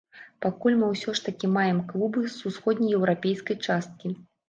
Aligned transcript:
Пакуль 0.45 0.77
мы 0.83 0.87
ўсё 0.93 1.15
ж 1.19 1.23
такі 1.27 1.51
маем 1.59 1.83
клубы 1.93 2.27
з 2.39 2.43
усходнееўрапейскай 2.53 3.65
часткі. 3.65 4.17